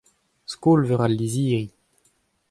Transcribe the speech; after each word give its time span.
Skol-veur 0.53 1.01
al 1.07 1.13
lizhiri. 1.19 1.61